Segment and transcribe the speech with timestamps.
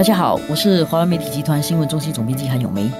[0.00, 2.90] 大家好，我是华文媒体集团新闻中心总编辑韩永梅。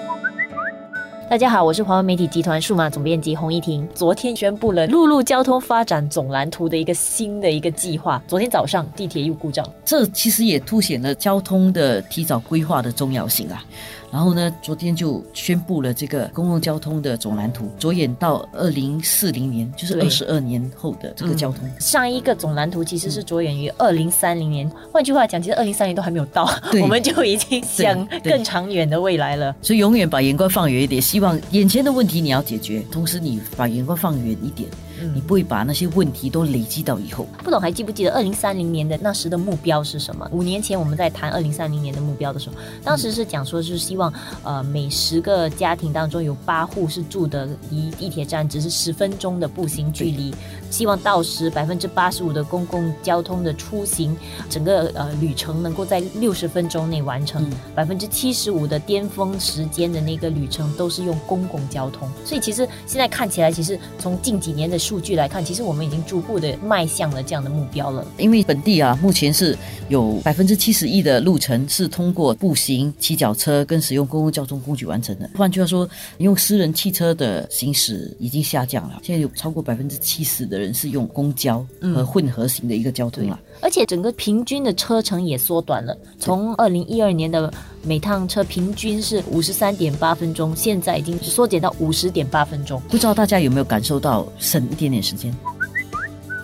[1.30, 3.88] 大家好，我是华文媒体集团数码总编辑洪一婷。
[3.95, 8.23] 昨天宣布了陆路交通发展总蓝图的一个新的一个计划。
[8.29, 13.64] 昨天早上地铁又故障，这其实也凸显了交通的提早规划的重要性啊。
[14.12, 21.68] 然后呢，昨天就宣布了这个公共交通的总蓝图，着眼到二零四零年，就是二十二年后的这个交通。
[21.79, 26.48] 上一个总蓝图其实是着眼于二零三零年，换句话讲，其实二零三零都还没有到，
[26.82, 29.54] 我们就已经想更长远的未来了。
[29.62, 34.68] 所以永远把眼光放远一点，希望眼前的问题你要解决，同时你把眼光放远一点。
[35.09, 37.27] 你不会把那些问题都累积到以后。
[37.42, 40.28] 不懂还记不记得二零三零年的那时的目标是什么？
[40.32, 50.34] 五年前我们在谈二零三零年的目标的时候，当时是讲说是希望呃每十个家庭当中有八户是住的离地铁站只是十分钟的步行距离，
[50.70, 54.16] 希望到时百分之八十五的公共交通的出行
[54.48, 62.09] 整个呃旅程能够在六十分钟内完成，百分之七十五的巅峰时间的那个旅程都是用公共交通。
[62.24, 64.78] 所以其实现在看起来，其实从近几年的。
[64.91, 68.05] 数据来看，其实我们已经逐步的迈向了这样的目标了。
[68.19, 69.56] 因为本地啊，目前是
[69.88, 75.31] 有百分之七十一的路程是通过步行、骑脚车跟使用公共交通工具完成的。
[75.37, 75.88] 换句话说，
[76.19, 78.99] 用私人汽车的行驶已经下降了。
[79.00, 83.38] 现在有超过百分之七十的人是用公交和混合型的一个交通了。
[83.60, 92.81] 而且整个平均的车程也缩短了，从二零一二年的每趟车平均是五十三点八分钟，现在已经缩减到五十点八分钟。
[92.91, 94.62] 不知道大家有没有感受到省？
[94.70, 95.34] 一点点时间。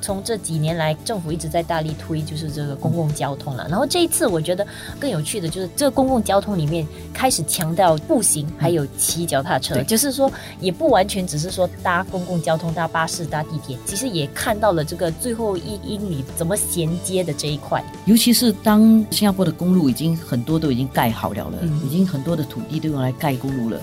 [0.01, 3.67] 从这几年来，政府一直在大力推，就是这个公共交通了。
[3.69, 4.65] 然后这一次，我觉得
[5.01, 6.87] 更有趣的就是，这个公共交通里面
[7.17, 17.83] 开始强调步行，还有骑脚踏车，就是说也不完全只是说搭公共交通、搭巴士、搭地铁，其实也看到了这个最后一英里怎么衔接的这一块。
[18.05, 23.81] 尤其是当新加坡的公路已经很多都已经盖好了了，已经很多的土地都用来盖公路了。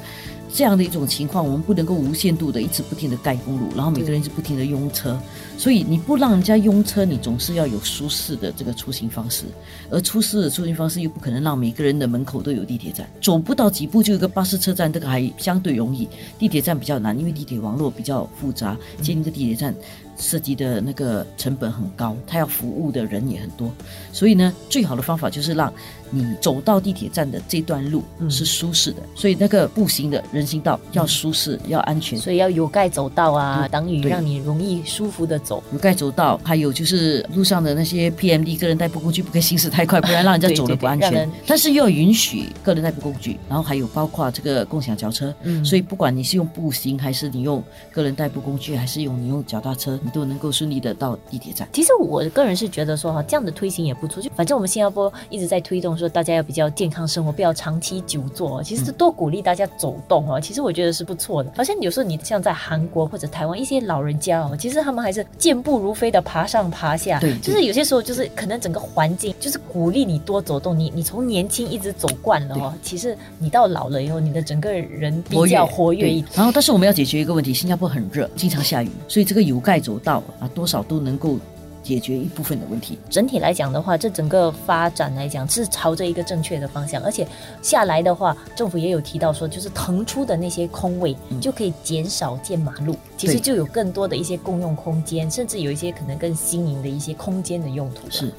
[0.56, 5.20] 这样的一种情况，我们不能够无限度的一直不停的盖公路，然后每个人一直不停的拥车，
[5.58, 9.46] 所以你不让人家拥车，你总是要有舒适的这个出行方式，
[9.90, 19.74] 而舒适的出行方式又不可能让每个人的门口都有地铁站，走不到几步就有个巴士车站，这个还相对容易，地铁站比较难，因为地铁网络比较复杂，建一个地铁站。
[20.18, 23.72] 涉及的那个成本很高，他要服务的人也很多，
[24.12, 25.72] 所以呢，最好的方法就是让
[26.10, 28.98] 你走到地铁站的这段路是舒适的。
[29.16, 35.64] 所以那个步行的人行道要舒适，要安全，所以要有盖走道啊，挡雨，让你容易舒服的走。
[35.74, 41.30] 有盖走道，还有就是路上的那些 PMD 个人代步工具不可以行驶太快，不然让人家走的不安全。
[41.48, 45.34] 但是又要允许个人代步工具，然后还有包括这个共享轿车。
[45.44, 50.00] 嗯，所以不管你是用步行，还是你用个人代步工具，还是用你用脚踏车。
[50.04, 51.68] 你都能够顺利的到地铁站。
[51.72, 54.22] 其实我个人是觉得说哈，这样的推行也不错。
[54.22, 58.62] 就反正我们新加坡一直在推动说，大家要比较健康生活，不要长期久坐。
[58.62, 61.52] 其实多鼓励大家走动哈，其实我觉得是不错的。
[61.56, 67.20] 好像有时候你像在韩国或者台湾一些老人家哦，其实他们还是健步如飞的爬上爬下。
[67.20, 70.78] 对，就是有些时候就是可能整个环境就是鼓励你多走动。
[70.78, 76.32] 你你从年轻一直走惯了哦，其实你到老了以后，你的整个人比较活跃一点。
[76.36, 80.24] 然后，但是我们要解决一个问题，新加坡很热，经常下雨，所以这个有盖走道。
[80.40, 81.38] 啊，多少都能够
[81.82, 82.98] 解决一部分的问题。
[83.10, 87.02] 整体来讲的话，这整个发展来讲是朝着一个正确的方向。
[87.04, 87.28] 而且
[87.62, 98.10] 下来的话，政府也有提到说，就是腾出的那些空位就可以减少建马路，其实就有更多的一些共用空间，甚至有一些可能更新颖的一些空间的用途。
[98.10, 98.32] 是。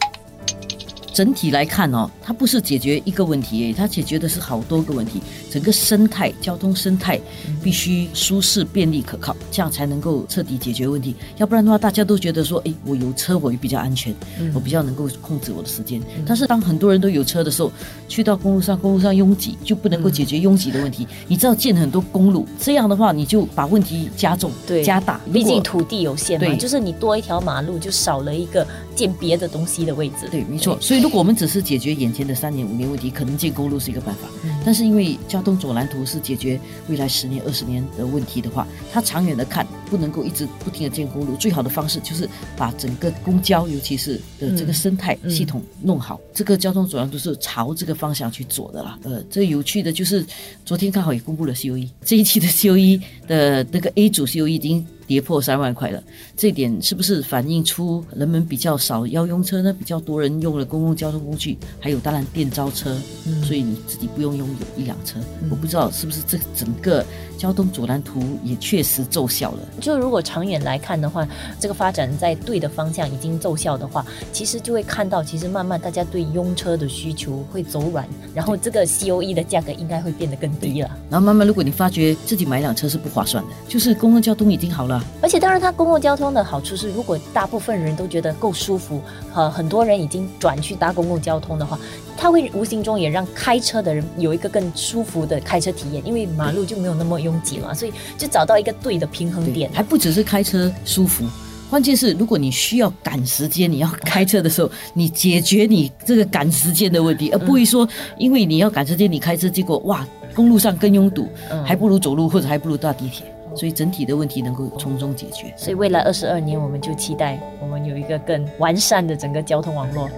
[1.14, 5.22] 整体来看哦，它不是解决一个问题，它解决的是好多个问题。
[5.48, 7.20] 整个生态交通生态
[7.62, 11.14] 必须舒适、便利、可靠，这样才能够彻底解决问题。
[11.36, 14.12] 要不然的话，大家都觉得说，哎，我有车，我也比较安全，
[14.52, 16.02] 我比较能够控制我的时间。
[16.26, 17.70] 但是当很多人都有车的时候，
[18.08, 21.06] 去到公路上，公路上拥挤，就不能够解决拥挤的问题。
[21.28, 24.50] 你知道建很多公路，这样的话，你就把问题加重、
[24.84, 25.20] 加大。
[25.32, 28.66] 毕竟土地有限嘛，就是你多一条马路，就少了一个
[28.96, 30.28] 建别的东西的位置。
[30.32, 30.76] 对，没错。
[30.80, 31.03] 所以。
[31.04, 34.26] 如果我们只是解决眼前的三年五年问题，可能建公路是一个办法。
[34.64, 36.58] 但是因为交通总蓝图是解决
[36.88, 41.36] 未来十年二十年的问题的话，它长远的看，不能够一直不停的建公路。
[41.36, 46.18] 最好的方式就是把整个公交，尤其是的这个生态系统弄好。
[46.32, 48.98] 这个交通总蓝图是朝这个方向去做的啦。
[49.02, 50.24] 呃，这有趣的就是
[50.64, 52.98] 昨天刚好也公布了 C O E 这一期的 C O E
[53.28, 56.02] 的那个 A 组 C O E 已经跌破三万块了。
[56.36, 59.72] 这点是不是反映出人们比较少要用车呢？
[59.72, 62.96] 比较多人用了公共交通工具，还有当然电召车，
[63.44, 65.18] 所以你自己不用拥有一辆车。
[65.50, 67.04] 我不知道是不是这整个
[67.36, 69.58] 交通阻拦图也确实奏效了。
[69.80, 71.26] 就如果长远来看的话，
[71.58, 80.90] 这个发展在对的方向已经奏效的话，其实就会看到，其实慢慢大家对拥车的需求会走软，然后这个 C O E 的价格应该会变得更低了。
[81.10, 84.93] 然后慢慢，如果你发觉自己买辆车是不划算的，就是公共交通已经好了。
[85.20, 89.00] 而且当然，它公共交通的好处是，如果大部分人都觉得够舒服，
[89.34, 91.78] 呃，很多人已经转去搭公共交通的话，
[92.16, 99.70] 它会无形中也让开车的人有一个更舒服的开车体验，因为马路就没有那么拥挤嘛，所以就找到一个对的平衡点。
[99.72, 101.24] 还不只是开车舒服，
[101.70, 107.88] 关键是如果你需要赶时间，你要开车的时候，你解决你这个赶时间的问题，而不会说
[108.18, 111.28] 因为你要赶时间，你开车结果哇，公路上更拥堵，
[111.64, 113.26] 还不如走路或者还不如搭地铁。
[113.54, 115.52] 所以整体的问题能够从中解决。
[115.56, 120.08] 所以未来二十二年，我们就期待我们有一个更完善的整个交通网络。